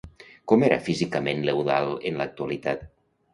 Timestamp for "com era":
0.51-0.79